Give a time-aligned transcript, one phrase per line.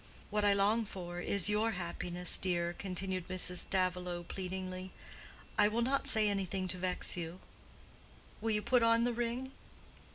[0.31, 3.69] "What I long for is your happiness, dear," continued Mrs.
[3.69, 4.89] Davilow, pleadingly.
[5.59, 7.39] "I will not say anything to vex you.
[8.41, 9.51] Will you not put on the ring?"